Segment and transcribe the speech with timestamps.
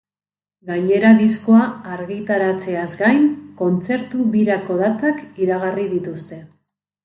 [0.69, 1.65] Gainera, diskoa
[1.97, 3.29] argitaratzeaz gain,
[3.61, 6.45] kontzertu-birako datak iragarri dituzte.